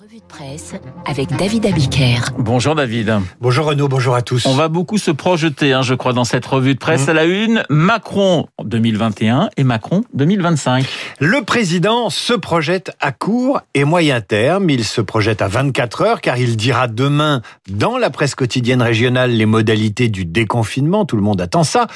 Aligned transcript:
Revue 0.00 0.16
de 0.16 0.22
presse 0.22 0.72
avec 1.04 1.28
David 1.36 1.66
Abiker. 1.66 2.20
Bonjour 2.38 2.74
David. 2.74 3.18
Bonjour 3.42 3.66
Renaud, 3.66 3.86
bonjour 3.86 4.14
à 4.14 4.22
tous. 4.22 4.46
On 4.46 4.54
va 4.54 4.68
beaucoup 4.68 4.96
se 4.96 5.10
projeter, 5.10 5.74
hein, 5.74 5.82
je 5.82 5.92
crois, 5.92 6.14
dans 6.14 6.24
cette 6.24 6.46
revue 6.46 6.72
de 6.72 6.78
presse 6.78 7.06
Mmh. 7.06 7.10
à 7.10 7.12
la 7.12 7.24
une. 7.26 7.64
Macron 7.68 8.46
2021 8.64 9.50
et 9.58 9.64
Macron 9.64 10.02
2025. 10.14 10.86
Le 11.18 11.42
président 11.42 12.08
se 12.08 12.32
projette 12.32 12.92
à 13.00 13.12
court 13.12 13.60
et 13.74 13.84
moyen 13.84 14.22
terme. 14.22 14.70
Il 14.70 14.84
se 14.84 15.02
projette 15.02 15.42
à 15.42 15.48
24 15.48 16.00
heures 16.00 16.20
car 16.22 16.38
il 16.38 16.56
dira 16.56 16.88
demain 16.88 17.42
dans 17.68 17.98
la 17.98 18.08
presse 18.08 18.34
quotidienne 18.34 18.80
régionale 18.80 19.32
les 19.32 19.44
modalités 19.44 20.08
du 20.08 20.24
déconfinement. 20.24 21.04
Tout 21.04 21.16
le 21.16 21.22
monde 21.22 21.42
attend 21.42 21.64
ça. 21.64 21.88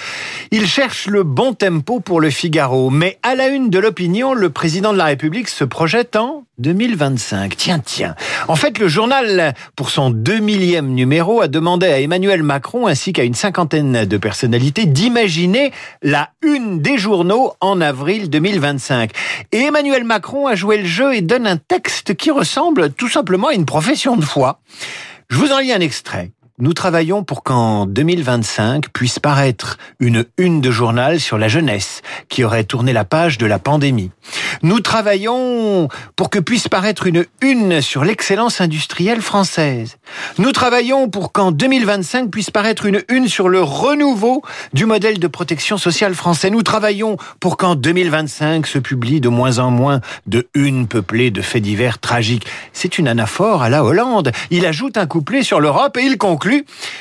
Il 0.50 0.66
cherche 0.66 1.06
le 1.06 1.22
bon 1.22 1.54
tempo 1.54 2.00
pour 2.00 2.20
le 2.20 2.28
Figaro. 2.28 2.90
Mais 2.90 3.18
à 3.22 3.34
la 3.34 3.48
une 3.48 3.70
de 3.70 3.78
l'opinion, 3.78 4.34
le 4.34 4.50
président 4.50 4.92
de 4.92 4.98
la 4.98 5.06
République 5.06 5.48
se 5.48 5.64
projette 5.64 6.16
en 6.16 6.44
2025. 6.58 7.56
Tiens, 7.56 7.78
tiens. 7.78 8.14
En 8.48 8.56
fait, 8.56 8.78
le 8.78 8.88
journal, 8.88 9.54
pour 9.76 9.90
son 9.90 10.12
2000e 10.12 10.86
numéro, 10.86 11.40
a 11.40 11.48
demandé 11.48 11.86
à 11.86 12.00
Emmanuel 12.00 12.42
Macron 12.42 12.86
ainsi 12.86 13.12
qu'à 13.12 13.24
une 13.24 13.34
cinquantaine 13.34 14.04
de 14.04 14.16
personnalités 14.16 14.86
d'imaginer 14.86 15.72
la 16.02 16.30
une 16.42 16.80
des 16.80 16.98
journaux 16.98 17.54
en 17.60 17.80
avril 17.80 18.30
2025. 18.30 19.10
Et 19.52 19.62
Emmanuel 19.62 20.04
Macron 20.04 20.46
a 20.46 20.54
joué 20.54 20.78
le 20.78 20.86
jeu 20.86 21.14
et 21.14 21.22
donne 21.22 21.46
un 21.46 21.56
texte 21.56 22.14
qui 22.14 22.30
ressemble 22.30 22.92
tout 22.92 23.08
simplement 23.08 23.48
à 23.48 23.54
une 23.54 23.66
profession 23.66 24.16
de 24.16 24.24
foi. 24.24 24.60
Je 25.28 25.36
vous 25.36 25.52
en 25.52 25.58
lis 25.58 25.72
un 25.72 25.80
extrait. 25.80 26.30
Nous 26.60 26.72
travaillons 26.72 27.24
pour 27.24 27.42
qu'en 27.42 27.84
2025 27.84 28.90
puisse 28.90 29.18
paraître 29.18 29.76
une 29.98 30.24
une 30.38 30.60
de 30.60 30.70
journal 30.70 31.18
sur 31.18 31.36
la 31.36 31.48
jeunesse 31.48 32.00
qui 32.28 32.44
aurait 32.44 32.62
tourné 32.62 32.92
la 32.92 33.04
page 33.04 33.38
de 33.38 33.46
la 33.46 33.58
pandémie. 33.58 34.12
Nous 34.62 34.78
travaillons 34.78 35.88
pour 36.14 36.30
que 36.30 36.38
puisse 36.38 36.68
paraître 36.68 37.08
une 37.08 37.24
une 37.40 37.80
sur 37.80 38.04
l'excellence 38.04 38.60
industrielle 38.60 39.20
française. 39.20 39.96
Nous 40.38 40.52
travaillons 40.52 41.08
pour 41.08 41.32
qu'en 41.32 41.50
2025 41.50 42.30
puisse 42.30 42.52
paraître 42.52 42.86
une 42.86 43.02
une 43.08 43.26
sur 43.26 43.48
le 43.48 43.60
renouveau 43.60 44.42
du 44.72 44.86
modèle 44.86 45.18
de 45.18 45.26
protection 45.26 45.76
sociale 45.76 46.14
français. 46.14 46.50
Nous 46.50 46.62
travaillons 46.62 47.16
pour 47.40 47.56
qu'en 47.56 47.74
2025 47.74 48.68
se 48.68 48.78
publie 48.78 49.20
de 49.20 49.28
moins 49.28 49.58
en 49.58 49.72
moins 49.72 50.00
de 50.28 50.46
une 50.54 50.86
peuplées 50.86 51.32
de 51.32 51.42
faits 51.42 51.64
divers 51.64 51.98
tragiques. 51.98 52.46
C'est 52.72 52.96
une 52.96 53.08
anaphore 53.08 53.64
à 53.64 53.68
la 53.68 53.82
Hollande. 53.82 54.30
Il 54.52 54.66
ajoute 54.66 54.96
un 54.98 55.06
couplet 55.06 55.42
sur 55.42 55.58
l'Europe 55.58 55.96
et 55.96 56.02
il 56.02 56.16
conclut 56.16 56.43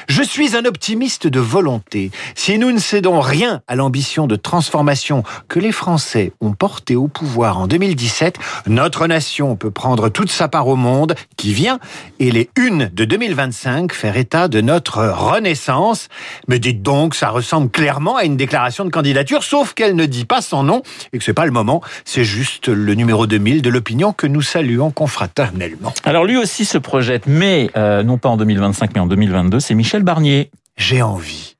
Je 0.07 0.23
suis 0.23 0.55
un 0.55 0.65
optimiste 0.65 1.27
de 1.27 1.39
volonté. 1.39 2.11
Si 2.35 2.57
nous 2.57 2.71
ne 2.71 2.79
cédons 2.79 3.19
rien 3.19 3.61
à 3.67 3.75
l'ambition 3.75 4.27
de 4.27 4.35
transformation 4.35 5.23
que 5.47 5.59
les 5.59 5.71
Français 5.71 6.31
ont 6.39 6.53
portée 6.53 6.95
au 6.95 7.07
pouvoir 7.07 7.57
en 7.59 7.67
2017, 7.67 8.37
notre 8.67 9.07
nation 9.07 9.55
peut 9.55 9.71
prendre 9.71 10.09
toute 10.09 10.31
sa 10.31 10.47
part 10.47 10.67
au 10.67 10.75
monde 10.75 11.15
qui 11.35 11.53
vient 11.53 11.79
et 12.19 12.31
les 12.31 12.49
unes 12.57 12.89
de 12.93 13.05
2025 13.05 13.93
faire 13.93 14.17
état 14.17 14.47
de 14.47 14.61
notre 14.61 15.05
renaissance. 15.05 16.07
Mais 16.47 16.59
dites 16.59 16.81
donc, 16.81 17.15
ça 17.15 17.29
ressemble 17.29 17.69
clairement 17.69 18.15
à 18.15 18.23
une 18.23 18.37
déclaration 18.37 18.85
de 18.85 18.89
candidature, 18.89 19.43
sauf 19.43 19.73
qu'elle 19.73 19.95
ne 19.95 20.05
dit 20.05 20.25
pas 20.25 20.41
son 20.41 20.63
nom 20.63 20.83
et 21.11 21.17
que 21.17 21.23
c'est 21.23 21.33
pas 21.33 21.45
le 21.45 21.51
moment. 21.51 21.81
C'est 22.05 22.23
juste 22.23 22.67
le 22.69 22.93
numéro 22.95 23.27
2000 23.27 23.61
de 23.61 23.69
l'opinion 23.69 24.13
que 24.13 24.27
nous 24.27 24.41
saluons 24.41 24.91
confraternellement. 24.91 25.93
Alors 26.05 26.23
lui 26.23 26.37
aussi 26.37 26.65
se 26.65 26.77
projette, 26.77 27.23
mais 27.27 27.69
euh, 27.75 28.03
non 28.03 28.17
pas 28.17 28.29
en 28.29 28.37
2025, 28.37 28.91
mais 28.93 29.01
en 29.01 29.07
2022. 29.33 29.59
C'est 29.59 29.75
Michel 29.75 30.03
Barnier. 30.03 30.51
J'ai 30.77 31.01
envie. 31.01 31.55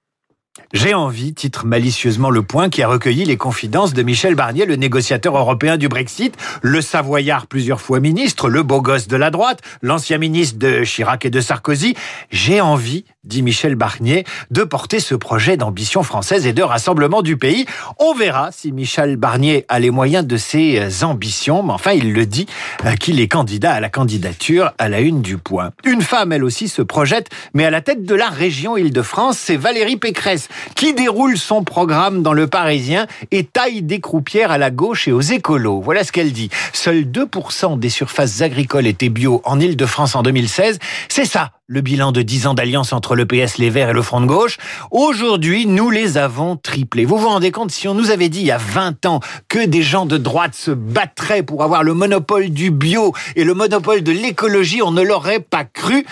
J'ai 0.73 0.93
envie, 0.93 1.33
titre 1.33 1.65
malicieusement 1.65 2.31
Le 2.31 2.41
Point, 2.41 2.69
qui 2.69 2.81
a 2.81 2.87
recueilli 2.87 3.25
les 3.25 3.37
confidences 3.37 3.93
de 3.93 4.01
Michel 4.01 4.33
Barnier, 4.33 4.65
le 4.65 4.75
négociateur 4.75 5.37
européen 5.37 5.77
du 5.77 5.87
Brexit, 5.87 6.35
le 6.63 6.81
savoyard 6.81 7.45
plusieurs 7.45 7.79
fois 7.79 7.99
ministre, 7.99 8.49
le 8.49 8.63
beau 8.63 8.81
gosse 8.81 9.07
de 9.07 9.15
la 9.15 9.29
droite, 9.29 9.61
l'ancien 9.83 10.17
ministre 10.17 10.57
de 10.57 10.83
Chirac 10.83 11.25
et 11.25 11.29
de 11.29 11.41
Sarkozy. 11.41 11.95
J'ai 12.31 12.59
envie, 12.59 13.05
dit 13.23 13.41
Michel 13.41 13.75
Barnier, 13.75 14.25
de 14.51 14.63
porter 14.63 14.99
ce 14.99 15.15
projet 15.15 15.55
d'ambition 15.55 16.03
française 16.03 16.45
et 16.45 16.51
de 16.51 16.61
rassemblement 16.61 17.21
du 17.21 17.37
pays. 17.37 17.65
On 17.97 18.13
verra 18.13 18.51
si 18.51 18.73
Michel 18.73 19.15
Barnier 19.15 19.65
a 19.69 19.79
les 19.79 19.91
moyens 19.91 20.25
de 20.27 20.35
ses 20.35 21.05
ambitions, 21.05 21.63
mais 21.63 21.71
enfin, 21.71 21.91
il 21.91 22.11
le 22.11 22.25
dit 22.25 22.47
euh, 22.85 22.95
qu'il 22.95 23.21
est 23.21 23.29
candidat 23.29 23.71
à 23.71 23.79
la 23.79 23.89
candidature 23.89 24.73
à 24.77 24.89
la 24.89 24.99
une 24.99 25.21
du 25.21 25.37
Point. 25.37 25.71
Une 25.85 26.01
femme, 26.01 26.33
elle 26.33 26.43
aussi, 26.43 26.67
se 26.67 26.81
projette, 26.81 27.29
mais 27.53 27.63
à 27.63 27.69
la 27.69 27.79
tête 27.79 28.03
de 28.03 28.13
la 28.15 28.27
région 28.27 28.75
Île-de-France, 28.75 29.37
c'est 29.37 29.55
Valérie 29.55 29.97
Pécresse 29.97 30.49
qui 30.75 30.93
déroule 30.93 31.37
son 31.37 31.63
programme 31.63 32.23
dans 32.23 32.33
le 32.33 32.47
Parisien 32.47 33.07
et 33.31 33.45
taille 33.45 33.83
des 33.83 34.01
croupières 34.01 34.51
à 34.51 34.57
la 34.57 34.69
gauche 34.69 35.07
et 35.07 35.13
aux 35.13 35.21
écolos. 35.21 35.81
Voilà 35.81 36.03
ce 36.03 36.11
qu'elle 36.11 36.33
dit. 36.33 36.49
Seuls 36.73 37.03
2% 37.03 37.79
des 37.79 37.89
surfaces 37.89 38.41
agricoles 38.41 38.87
étaient 38.87 39.09
bio 39.09 39.41
en 39.45 39.61
Île-de-France 39.61 40.15
en 40.15 40.23
2016. 40.23 40.79
C'est 41.07 41.25
ça, 41.25 41.51
le 41.67 41.79
bilan 41.79 42.11
de 42.11 42.21
10 42.21 42.47
ans 42.47 42.53
d'alliance 42.53 42.91
entre 42.91 43.15
le 43.15 43.25
PS, 43.25 43.57
les 43.57 43.69
Verts 43.69 43.89
et 43.89 43.93
le 43.93 44.01
Front 44.01 44.19
de 44.19 44.25
gauche. 44.25 44.57
Aujourd'hui, 44.91 45.65
nous 45.65 45.89
les 45.89 46.17
avons 46.17 46.57
triplés. 46.57 47.05
Vous 47.05 47.17
vous 47.17 47.29
rendez 47.29 47.51
compte, 47.51 47.71
si 47.71 47.87
on 47.87 47.93
nous 47.93 48.11
avait 48.11 48.27
dit 48.27 48.41
il 48.41 48.45
y 48.45 48.51
a 48.51 48.57
20 48.57 49.05
ans 49.05 49.21
que 49.47 49.65
des 49.65 49.81
gens 49.81 50.05
de 50.05 50.17
droite 50.17 50.55
se 50.55 50.71
battraient 50.71 51.41
pour 51.41 51.63
avoir 51.63 51.83
le 51.83 51.93
monopole 51.93 52.49
du 52.49 52.69
bio 52.69 53.13
et 53.37 53.45
le 53.45 53.53
monopole 53.53 54.03
de 54.03 54.11
l'écologie, 54.11 54.81
on 54.81 54.91
ne 54.91 55.01
l'aurait 55.01 55.39
pas 55.39 55.63
cru. 55.63 56.05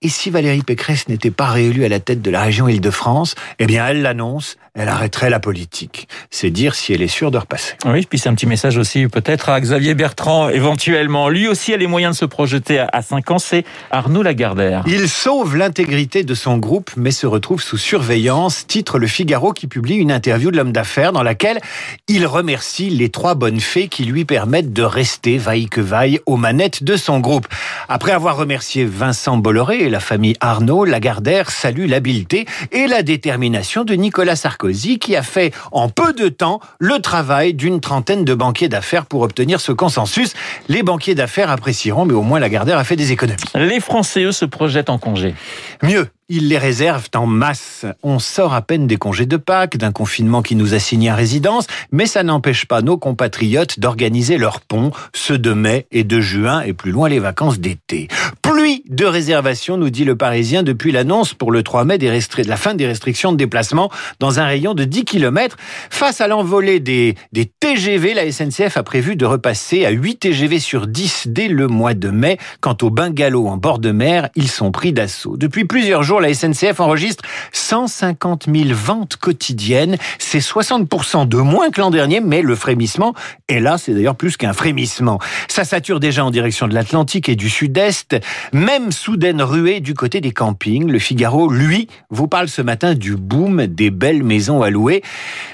Et 0.00 0.08
si 0.08 0.30
Valérie 0.30 0.62
Pécresse 0.62 1.08
n'était 1.08 1.32
pas 1.32 1.46
réélue 1.46 1.84
à 1.84 1.88
la 1.88 1.98
tête 1.98 2.22
de 2.22 2.30
la 2.30 2.40
région 2.40 2.68
Île-de-France, 2.68 3.34
eh 3.58 3.66
bien, 3.66 3.84
elle 3.84 4.02
l'annonce, 4.02 4.56
elle 4.74 4.88
arrêterait 4.88 5.28
la 5.28 5.40
politique. 5.40 6.06
C'est 6.30 6.50
dire 6.50 6.76
si 6.76 6.92
elle 6.92 7.02
est 7.02 7.08
sûre 7.08 7.32
de 7.32 7.38
repasser. 7.38 7.74
Oui, 7.84 8.06
puis 8.08 8.20
c'est 8.20 8.28
un 8.28 8.34
petit 8.34 8.46
message 8.46 8.76
aussi 8.76 9.08
peut-être 9.08 9.48
à 9.48 9.60
Xavier 9.60 9.94
Bertrand 9.94 10.50
éventuellement. 10.50 11.28
Lui 11.28 11.48
aussi 11.48 11.74
a 11.74 11.76
les 11.76 11.88
moyens 11.88 12.14
de 12.14 12.18
se 12.20 12.24
projeter 12.26 12.78
à 12.78 13.02
5 13.02 13.28
ans. 13.32 13.38
C'est 13.40 13.64
Arnaud 13.90 14.22
Lagardère. 14.22 14.84
Il 14.86 15.08
sauve 15.08 15.56
l'intégrité 15.56 16.22
de 16.22 16.34
son 16.34 16.58
groupe, 16.58 16.92
mais 16.96 17.10
se 17.10 17.26
retrouve 17.26 17.60
sous 17.60 17.76
surveillance, 17.76 18.68
titre 18.68 19.00
Le 19.00 19.08
Figaro 19.08 19.52
qui 19.52 19.66
publie 19.66 19.96
une 19.96 20.12
interview 20.12 20.52
de 20.52 20.58
l'homme 20.58 20.70
d'affaires 20.70 21.10
dans 21.10 21.24
laquelle 21.24 21.58
il 22.06 22.24
remercie 22.24 22.88
les 22.88 23.08
trois 23.08 23.34
bonnes 23.34 23.60
fées 23.60 23.88
qui 23.88 24.04
lui 24.04 24.24
permettent 24.24 24.72
de 24.72 24.84
rester, 24.84 25.38
vaille 25.38 25.66
que 25.66 25.80
vaille, 25.80 26.20
aux 26.24 26.36
manettes 26.36 26.84
de 26.84 26.96
son 26.96 27.18
groupe. 27.18 27.48
Après 27.88 28.12
avoir 28.12 28.36
remercié 28.36 28.84
Vincent 28.84 29.38
Bolloré 29.38 29.87
et 29.88 29.90
la 29.90 30.00
famille 30.00 30.36
Arnaud, 30.40 30.84
Lagardère 30.84 31.50
salue 31.50 31.88
l'habileté 31.88 32.46
et 32.72 32.86
la 32.86 33.02
détermination 33.02 33.84
de 33.84 33.94
Nicolas 33.94 34.36
Sarkozy 34.36 34.98
qui 34.98 35.16
a 35.16 35.22
fait 35.22 35.52
en 35.72 35.88
peu 35.88 36.12
de 36.12 36.28
temps 36.28 36.60
le 36.78 36.98
travail 37.00 37.54
d'une 37.54 37.80
trentaine 37.80 38.24
de 38.24 38.34
banquiers 38.34 38.68
d'affaires 38.68 39.06
pour 39.06 39.22
obtenir 39.22 39.60
ce 39.60 39.72
consensus. 39.72 40.34
Les 40.68 40.82
banquiers 40.82 41.14
d'affaires 41.14 41.50
apprécieront, 41.50 42.04
mais 42.04 42.12
au 42.12 42.22
moins 42.22 42.38
Lagardère 42.38 42.78
a 42.78 42.84
fait 42.84 42.96
des 42.96 43.12
économies. 43.12 43.38
Les 43.54 43.80
Français, 43.80 44.24
eux, 44.24 44.32
se 44.32 44.44
projettent 44.44 44.90
en 44.90 44.98
congé. 44.98 45.34
Mieux, 45.82 46.08
ils 46.28 46.48
les 46.48 46.58
réservent 46.58 47.08
en 47.14 47.26
masse. 47.26 47.86
On 48.02 48.18
sort 48.18 48.52
à 48.52 48.60
peine 48.60 48.86
des 48.86 48.96
congés 48.96 49.24
de 49.24 49.38
Pâques, 49.38 49.78
d'un 49.78 49.92
confinement 49.92 50.42
qui 50.42 50.56
nous 50.56 50.74
a 50.74 50.78
signé 50.78 51.08
à 51.08 51.14
résidence, 51.14 51.66
mais 51.90 52.06
ça 52.06 52.22
n'empêche 52.22 52.66
pas 52.66 52.82
nos 52.82 52.98
compatriotes 52.98 53.80
d'organiser 53.80 54.36
leurs 54.36 54.60
ponts, 54.60 54.90
ceux 55.14 55.38
de 55.38 55.52
mai 55.52 55.86
et 55.90 56.04
de 56.04 56.20
juin 56.20 56.60
et 56.60 56.74
plus 56.74 56.90
loin 56.90 57.08
les 57.08 57.18
vacances 57.18 57.58
d'été. 57.58 58.08
Pluie 58.42 58.82
de 58.88 59.06
réservations, 59.06 59.78
nous 59.78 59.90
dit 59.90 60.04
le 60.04 60.16
Parisien, 60.16 60.62
depuis 60.62 60.92
l'annonce 60.92 61.32
pour 61.32 61.50
le 61.50 61.62
3 61.62 61.84
mai 61.84 61.96
des 61.96 62.08
de 62.08 62.48
la 62.48 62.56
fin 62.56 62.74
des 62.74 62.86
restrictions 62.86 63.32
de 63.32 63.36
déplacement 63.36 63.90
dans 64.18 64.40
un 64.40 64.44
rayon 64.44 64.74
de 64.74 64.84
10 64.84 65.04
km. 65.04 65.56
Face 65.90 66.20
à 66.20 66.28
l'envolée 66.28 66.80
des, 66.80 67.14
des 67.32 67.46
TGV, 67.46 68.14
la 68.14 68.30
SNCF 68.30 68.76
a 68.76 68.82
prévu 68.82 69.16
de 69.16 69.24
repasser 69.24 69.84
à 69.84 69.90
8 69.90 70.16
TGV 70.16 70.58
sur 70.58 70.86
10 70.86 71.28
dès 71.28 71.48
le 71.48 71.68
mois 71.68 71.94
de 71.94 72.10
mai. 72.10 72.38
Quant 72.60 72.76
aux 72.82 72.90
bungalows 72.90 73.46
en 73.46 73.56
bord 73.56 73.78
de 73.78 73.92
mer, 73.92 74.28
ils 74.34 74.48
sont 74.48 74.72
pris 74.72 74.92
d'assaut. 74.92 75.36
Depuis 75.36 75.64
plusieurs 75.64 76.02
jours, 76.02 76.17
la 76.20 76.32
SNCF 76.34 76.80
enregistre 76.80 77.24
150 77.52 78.46
000 78.52 78.68
ventes 78.72 79.16
quotidiennes. 79.16 79.96
C'est 80.18 80.38
60% 80.38 81.28
de 81.28 81.36
moins 81.38 81.70
que 81.70 81.80
l'an 81.80 81.90
dernier, 81.90 82.20
mais 82.20 82.42
le 82.42 82.54
frémissement 82.54 83.14
est 83.48 83.60
là. 83.60 83.78
C'est 83.78 83.94
d'ailleurs 83.94 84.16
plus 84.16 84.36
qu'un 84.36 84.52
frémissement. 84.52 85.18
Ça 85.48 85.64
sature 85.64 86.00
déjà 86.00 86.24
en 86.24 86.30
direction 86.30 86.68
de 86.68 86.74
l'Atlantique 86.74 87.28
et 87.28 87.36
du 87.36 87.48
Sud-Est. 87.48 88.16
Même 88.52 88.92
soudaine 88.92 89.42
ruée 89.42 89.80
du 89.80 89.94
côté 89.94 90.20
des 90.20 90.32
campings. 90.32 90.90
Le 90.90 90.98
Figaro, 90.98 91.48
lui, 91.50 91.88
vous 92.10 92.28
parle 92.28 92.48
ce 92.48 92.62
matin 92.62 92.94
du 92.94 93.16
boom 93.16 93.66
des 93.66 93.90
belles 93.90 94.22
maisons 94.22 94.62
à 94.62 94.70
louer. 94.70 95.02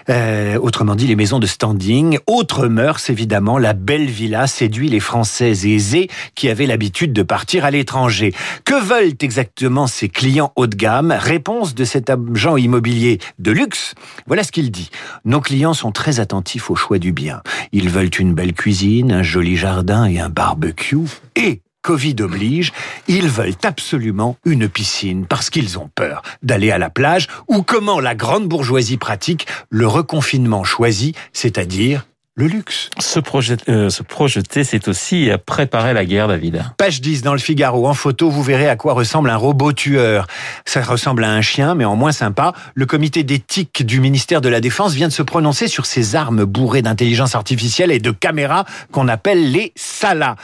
Euh, 0.08 0.58
autrement 0.58 0.94
dit, 0.94 1.06
les 1.06 1.16
maisons 1.16 1.38
de 1.38 1.46
standing. 1.46 2.18
Autre 2.26 2.68
mœurs, 2.68 3.10
évidemment, 3.10 3.58
la 3.58 3.72
belle 3.72 4.06
villa 4.06 4.46
séduit 4.46 4.88
les 4.88 5.00
Français 5.00 5.50
aisés 5.50 6.08
qui 6.34 6.48
avaient 6.48 6.66
l'habitude 6.66 7.12
de 7.12 7.22
partir 7.22 7.64
à 7.64 7.70
l'étranger. 7.70 8.32
Que 8.64 8.80
veulent 8.80 9.14
exactement 9.20 9.86
ces 9.86 10.08
clients 10.08 10.52
haut 10.56 10.66
de 10.66 10.76
gamme 10.76 11.14
Réponse 11.18 11.74
de 11.74 11.84
cet 11.84 12.10
agent 12.10 12.56
immobilier 12.56 13.18
de 13.38 13.50
luxe. 13.50 13.94
Voilà 14.26 14.42
ce 14.42 14.52
qu'il 14.52 14.70
dit. 14.70 14.90
Nos 15.24 15.40
clients 15.40 15.74
sont 15.74 15.92
très 15.92 16.20
attentifs 16.20 16.70
au 16.70 16.76
choix 16.76 16.98
du 16.98 17.12
bien. 17.12 17.42
Ils 17.72 17.88
veulent 17.88 18.10
une 18.18 18.34
belle 18.34 18.52
cuisine, 18.52 19.12
un 19.12 19.22
joli 19.22 19.56
jardin 19.56 20.06
et 20.06 20.20
un 20.20 20.28
barbecue. 20.28 20.98
Et 21.36 21.62
Covid 21.82 22.16
oblige, 22.20 22.72
ils 23.08 23.28
veulent 23.28 23.56
absolument 23.62 24.38
une 24.46 24.68
piscine 24.68 25.26
parce 25.26 25.50
qu'ils 25.50 25.78
ont 25.78 25.90
peur 25.94 26.22
d'aller 26.42 26.70
à 26.70 26.78
la 26.78 26.88
plage 26.88 27.28
ou 27.46 27.62
comment 27.62 28.00
la 28.00 28.14
grande 28.14 28.48
bourgeoisie 28.48 28.96
pratique 28.96 29.46
le 29.68 29.86
reconfinement 29.86 30.64
choisi, 30.64 31.14
c'est-à-dire 31.34 32.06
le 32.36 32.48
luxe. 32.48 32.90
Se, 32.98 33.20
projeter, 33.20 33.70
euh, 33.70 33.90
se 33.90 34.02
projeter, 34.02 34.64
c'est 34.64 34.88
aussi 34.88 35.30
préparer 35.46 35.92
la 35.94 36.04
guerre, 36.04 36.26
David. 36.26 36.64
Page 36.76 37.00
10 37.00 37.22
dans 37.22 37.32
le 37.32 37.38
Figaro. 37.38 37.86
En 37.86 37.94
photo, 37.94 38.28
vous 38.28 38.42
verrez 38.42 38.68
à 38.68 38.74
quoi 38.74 38.92
ressemble 38.92 39.30
un 39.30 39.36
robot 39.36 39.72
tueur. 39.72 40.26
Ça 40.64 40.82
ressemble 40.82 41.22
à 41.22 41.30
un 41.30 41.42
chien, 41.42 41.76
mais 41.76 41.84
en 41.84 41.94
moins 41.94 42.10
sympa. 42.10 42.52
Le 42.74 42.86
comité 42.86 43.22
d'éthique 43.22 43.86
du 43.86 44.00
ministère 44.00 44.40
de 44.40 44.48
la 44.48 44.60
Défense 44.60 44.94
vient 44.94 45.06
de 45.06 45.12
se 45.12 45.22
prononcer 45.22 45.68
sur 45.68 45.86
ces 45.86 46.16
armes 46.16 46.44
bourrées 46.44 46.82
d'intelligence 46.82 47.36
artificielle 47.36 47.92
et 47.92 48.00
de 48.00 48.10
caméras 48.10 48.64
qu'on 48.90 49.06
appelle 49.06 49.52
les 49.52 49.72
Salas. 49.76 50.34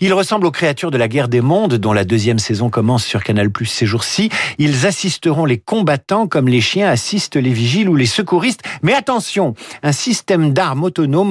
Ils 0.00 0.12
ressemblent 0.12 0.46
aux 0.46 0.50
créatures 0.50 0.90
de 0.90 0.98
la 0.98 1.08
guerre 1.08 1.28
des 1.28 1.40
mondes, 1.40 1.76
dont 1.76 1.94
la 1.94 2.04
deuxième 2.04 2.38
saison 2.38 2.68
commence 2.68 3.06
sur 3.06 3.24
Canal 3.24 3.50
Plus 3.50 3.66
ces 3.66 3.86
jours-ci. 3.86 4.28
Ils 4.58 4.84
assisteront 4.84 5.46
les 5.46 5.58
combattants 5.58 6.26
comme 6.26 6.46
les 6.46 6.60
chiens 6.60 6.90
assistent 6.90 7.36
les 7.36 7.54
vigiles 7.54 7.88
ou 7.88 7.96
les 7.96 8.04
secouristes. 8.04 8.60
Mais 8.82 8.92
attention, 8.92 9.54
un 9.82 9.92
système 9.92 10.52
d'armes 10.52 10.84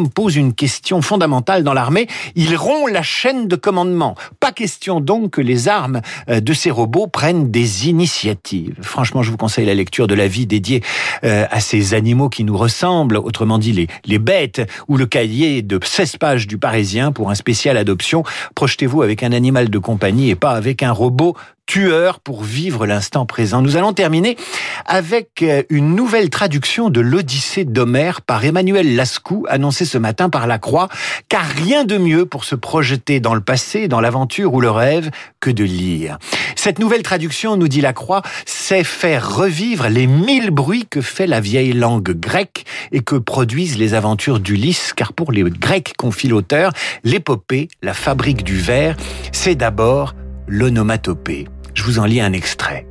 pose 0.08 0.36
une 0.36 0.54
question 0.54 1.02
fondamentale 1.02 1.64
dans 1.64 1.74
l'armée. 1.74 2.08
Il 2.36 2.56
rompt 2.56 2.92
la 2.92 3.04
chaîne 3.04 3.48
de 3.48 3.56
commandement. 3.56 4.16
Pas 4.40 4.52
question 4.52 5.00
donc 5.00 5.32
que 5.32 5.42
les 5.42 5.68
armes 5.68 6.02
euh, 6.30 6.40
de 6.40 6.54
ces 6.54 6.72
robots 6.72 7.08
prennent 7.08 7.52
des 7.52 7.88
initiatives. 7.88 8.76
Franchement, 8.82 9.24
je 9.24 9.32
vous 9.32 9.38
conseille 9.38 9.66
la 9.66 9.74
lecture 9.74 10.08
de 10.08 10.16
la 10.16 10.28
vie 10.28 10.46
dédiée 10.46 10.84
euh, 11.24 11.46
à 11.50 11.60
ces 11.60 11.94
animaux 11.94 12.30
qui 12.30 12.44
nous 12.44 12.58
ressemblent, 12.58 13.18
autrement 13.18 13.58
dit 13.58 13.74
les, 13.74 13.88
les 14.06 14.20
bêtes, 14.20 14.62
ou 14.88 14.98
le 14.98 15.06
cahier 15.06 15.62
de 15.62 15.80
16 15.84 16.18
pages 16.18 16.48
du 16.48 16.58
Parisien 16.58 17.12
pour 17.12 17.30
un 17.30 17.36
spécial 17.36 17.78
adoption. 17.78 18.24
Projetez-vous 18.56 19.02
avec 19.02 19.24
un 19.24 19.32
animal 19.32 19.70
de 19.70 19.78
compagnie 19.78 20.30
et 20.30 20.36
pas 20.36 20.52
avec 20.52 20.84
un 20.84 20.92
robot 20.92 21.36
tueur 21.68 22.20
pour 22.22 22.44
vivre 22.44 22.88
l'instant 22.88 23.28
présent. 23.28 23.62
Nous 23.62 23.78
allons 23.78 23.94
terminer 23.94 24.38
avec 24.86 25.44
euh, 25.44 25.62
une 25.70 25.96
nouvelle 25.96 26.30
traduction 26.32 26.90
de 26.90 27.02
l'Odyssée 27.02 27.66
d'Homère 27.66 28.22
par 28.22 28.44
Emmanuel 28.44 28.96
Lascou, 28.96 29.46
annoncée 29.50 29.86
ce 29.86 29.98
matin 29.98 30.30
par 30.30 30.48
La 30.48 30.58
Croix, 30.58 30.88
car 31.30 31.46
rien 31.46 31.84
de 31.84 31.98
mieux 31.98 32.26
pour 32.26 32.46
se 32.46 32.56
projeter 32.56 33.20
dans 33.20 33.36
le 33.36 33.42
passé, 33.42 33.88
dans 33.88 34.02
l'aventure 34.02 34.54
ou 34.54 34.62
le 34.62 34.72
rêve 34.72 35.12
que 35.40 35.52
de 35.52 35.66
lire. 35.66 36.18
Cette 36.56 36.80
nouvelle 36.80 37.04
traduction, 37.04 37.58
nous 37.58 37.68
dit 37.68 37.82
La 37.82 37.94
Croix, 37.94 38.22
c'est 38.46 38.86
faire 38.86 39.36
revivre 39.36 39.90
les 39.90 40.08
mille 40.08 40.52
bruits 40.52 40.88
que 40.90 41.02
fait 41.02 41.28
la 41.28 41.42
vieille 41.42 41.74
langue 41.74 42.12
grecque 42.12 42.66
et 42.94 43.02
que 43.02 43.16
produisent 43.16 43.78
les 43.78 43.94
aventures 43.94 44.40
d'Ulysse, 44.40 44.94
car 44.96 45.12
pour 45.12 45.32
les 45.32 45.44
Grecs, 45.44 45.94
confie 45.98 46.30
l'auteur, 46.30 46.72
l'épopée, 47.04 47.68
la 47.82 47.94
fabrique 47.94 48.44
du 48.44 48.58
vers, 48.58 48.96
c'est 49.32 49.56
d'abord 49.56 50.16
l'onomatopée. 50.48 51.48
Je 51.78 51.84
vous 51.84 52.00
en 52.00 52.06
lis 52.06 52.22
un 52.22 52.34
extrait. 52.34 52.88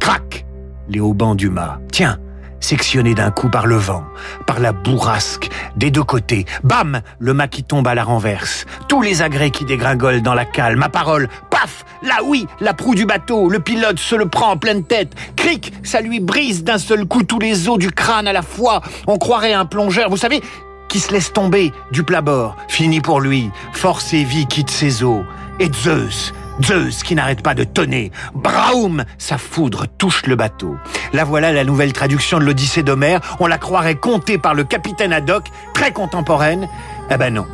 Crac 0.00 0.46
Les 0.88 0.98
haubans 0.98 1.34
du 1.34 1.50
mât. 1.50 1.78
Tiens 1.92 2.18
sectionné 2.60 3.14
d'un 3.14 3.30
coup 3.30 3.50
par 3.50 3.66
le 3.66 3.76
vent, 3.76 4.02
par 4.46 4.58
la 4.58 4.72
bourrasque, 4.72 5.48
des 5.76 5.92
deux 5.92 6.02
côtés. 6.02 6.46
Bam 6.64 7.02
Le 7.18 7.34
mât 7.34 7.46
qui 7.48 7.62
tombe 7.62 7.86
à 7.86 7.94
la 7.94 8.02
renverse. 8.02 8.64
Tous 8.88 9.02
les 9.02 9.20
agrès 9.20 9.50
qui 9.50 9.66
dégringolent 9.66 10.22
dans 10.22 10.34
la 10.34 10.46
cale. 10.46 10.76
Ma 10.76 10.88
parole, 10.88 11.28
paf 11.50 11.84
Là 12.02 12.16
oui, 12.24 12.46
la 12.60 12.72
proue 12.72 12.94
du 12.94 13.04
bateau, 13.04 13.50
le 13.50 13.60
pilote 13.60 13.98
se 13.98 14.16
le 14.16 14.26
prend 14.26 14.52
en 14.52 14.56
pleine 14.56 14.84
tête. 14.84 15.12
Cric 15.36 15.74
Ça 15.82 16.00
lui 16.00 16.18
brise 16.18 16.64
d'un 16.64 16.78
seul 16.78 17.04
coup 17.04 17.24
tous 17.24 17.38
les 17.38 17.68
os 17.68 17.78
du 17.78 17.92
crâne 17.92 18.26
à 18.26 18.32
la 18.32 18.42
fois. 18.42 18.80
On 19.06 19.18
croirait 19.18 19.52
un 19.52 19.66
plongeur, 19.66 20.08
vous 20.08 20.16
savez, 20.16 20.42
qui 20.88 20.98
se 20.98 21.12
laisse 21.12 21.30
tomber 21.32 21.72
du 21.92 22.04
plat 22.04 22.22
bord. 22.22 22.56
Fini 22.68 23.02
pour 23.02 23.20
lui. 23.20 23.50
Force 23.74 24.14
et 24.14 24.24
vie 24.24 24.46
quitte 24.46 24.70
ses 24.70 25.04
eaux. 25.04 25.24
Et 25.60 25.70
Zeus, 25.72 26.32
Zeus 26.62 27.02
qui 27.02 27.14
n'arrête 27.14 27.42
pas 27.42 27.54
de 27.54 27.64
tonner. 27.64 28.12
Braum, 28.34 29.04
sa 29.18 29.38
foudre 29.38 29.86
touche 29.98 30.26
le 30.26 30.36
bateau. 30.36 30.76
La 31.12 31.24
voilà 31.24 31.52
la 31.52 31.64
nouvelle 31.64 31.92
traduction 31.92 32.38
de 32.38 32.44
l'Odyssée 32.44 32.82
d'Homère. 32.82 33.20
On 33.40 33.46
la 33.46 33.58
croirait 33.58 33.94
contée 33.94 34.38
par 34.38 34.54
le 34.54 34.64
capitaine 34.64 35.12
Haddock, 35.12 35.44
très 35.74 35.92
contemporaine. 35.92 36.68
Eh 37.10 37.16
ben 37.16 37.32
non, 37.32 37.46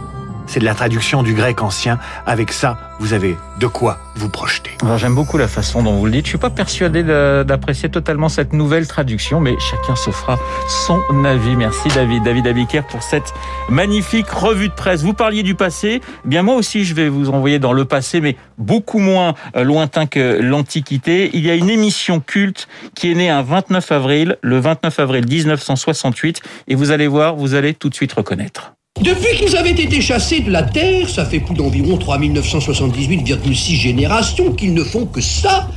c'est 0.46 0.61
de 0.61 0.64
la 0.64 0.75
traduction 0.75 1.23
du 1.23 1.35
grec 1.35 1.62
ancien. 1.62 1.99
Avec 2.26 2.52
ça, 2.52 2.79
vous 3.00 3.12
avez 3.12 3.37
de 3.58 3.67
quoi 3.67 3.99
vous 4.17 4.29
projeter. 4.29 4.70
J'aime 4.96 5.14
beaucoup 5.14 5.38
la 5.38 5.49
façon 5.49 5.82
dont 5.82 5.94
vous 5.96 6.06
le 6.06 6.12
dites. 6.12 6.26
Je 6.26 6.31
suis 6.31 6.38
pas 6.38 6.50
persuadé 6.50 7.02
d'apprécier 7.02 7.88
totalement 7.88 8.29
cette 8.29 8.52
nouvelle 8.52 8.87
traduction, 8.87 9.41
mais 9.41 9.56
chacun 9.58 9.96
se 9.96 10.11
fera 10.11 10.38
son 10.69 11.00
avis. 11.25 11.56
Merci 11.56 11.88
David, 11.88 12.23
David 12.23 12.46
Abiker 12.46 12.82
pour 12.88 13.02
cette 13.02 13.32
magnifique 13.69 14.29
revue 14.31 14.69
de 14.69 14.75
presse. 14.75 15.02
Vous 15.02 15.14
parliez 15.14 15.43
du 15.43 15.55
passé. 15.55 16.00
Eh 16.25 16.29
bien 16.29 16.43
moi 16.43 16.55
aussi, 16.55 16.85
je 16.85 16.94
vais 16.94 17.08
vous 17.08 17.31
envoyer 17.31 17.58
dans 17.58 17.73
le 17.73 17.85
passé, 17.85 18.20
mais 18.20 18.37
beaucoup 18.58 18.99
moins 18.99 19.35
euh, 19.56 19.64
lointain 19.64 20.06
que 20.06 20.41
l'Antiquité. 20.41 21.31
Il 21.35 21.44
y 21.44 21.50
a 21.50 21.55
une 21.55 21.70
émission 21.70 22.20
culte 22.20 22.69
qui 22.94 23.11
est 23.11 23.14
née 23.14 23.31
un 23.31 23.43
29 23.43 23.93
avril, 23.93 24.38
le 24.43 24.58
29 24.58 25.00
avril 25.00 25.25
1968, 25.29 26.43
et 26.69 26.75
vous 26.75 26.91
allez 26.91 27.06
voir, 27.06 27.37
vous 27.37 27.55
allez 27.55 27.75
tout 27.75 27.88
de 27.88 27.94
suite 27.94 28.12
reconnaître. 28.12 28.75
Depuis 29.00 29.37
qu'ils 29.37 29.56
avaient 29.56 29.73
été 29.73 30.00
chassés 30.00 30.38
de 30.38 30.52
la 30.52 30.62
Terre, 30.62 31.11
ça 31.11 31.25
fait 31.25 31.41
plus 31.41 31.56
d'environ 31.56 31.96
3978,6 31.99 33.75
générations 33.75 34.52
qu'ils 34.52 34.73
ne 34.73 34.85
font 34.85 35.05
que 35.05 35.20
ça, 35.20 35.69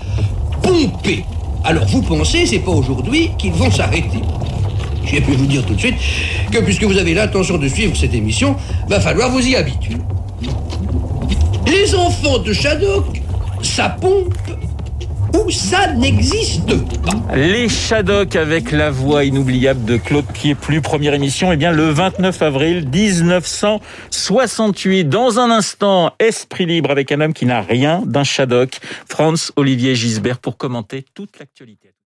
pomper. 0.61 1.25
Alors 1.63 1.85
vous 1.87 2.03
pensez, 2.03 2.45
c'est 2.45 2.59
pas 2.59 2.71
aujourd'hui 2.71 3.31
qu'ils 3.39 3.53
vont 3.53 3.71
s'arrêter. 3.71 4.21
J'ai 5.03 5.19
pu 5.19 5.31
vous 5.31 5.47
dire 5.47 5.65
tout 5.65 5.73
de 5.73 5.79
suite 5.79 5.95
que 6.51 6.59
puisque 6.59 6.83
vous 6.83 6.97
avez 6.97 7.15
l'intention 7.15 7.57
de 7.57 7.67
suivre 7.67 7.97
cette 7.97 8.13
émission, 8.13 8.55
va 8.87 8.99
falloir 8.99 9.31
vous 9.31 9.45
y 9.45 9.55
habituer. 9.55 9.97
Les 11.65 11.95
enfants 11.95 12.37
de 12.37 12.53
Shadok, 12.53 13.19
ça 13.63 13.89
pompe 13.89 14.35
où 15.33 15.49
ça 15.49 15.93
n'existe. 15.93 16.71
Les 17.33 17.69
Shadok 17.69 18.35
avec 18.35 18.71
la 18.71 18.91
voix 18.91 19.23
inoubliable 19.23 19.85
de 19.85 19.97
Claude 19.97 20.25
Pieplu, 20.25 20.81
première 20.81 21.13
émission, 21.13 21.51
eh 21.51 21.57
bien 21.57 21.71
le 21.71 21.89
29 21.89 22.41
avril 22.41 22.87
1968. 22.87 25.05
Dans 25.05 25.39
un 25.39 25.51
instant, 25.51 26.13
Esprit 26.19 26.65
libre 26.65 26.91
avec 26.91 27.11
un 27.11 27.21
homme 27.21 27.33
qui 27.33 27.45
n'a 27.45 27.61
rien 27.61 28.01
d'un 28.05 28.23
Shadok, 28.23 28.79
Franz 29.07 29.51
Olivier 29.55 29.95
Gisbert, 29.95 30.39
pour 30.39 30.57
commenter 30.57 31.05
toute 31.13 31.39
l'actualité. 31.39 31.93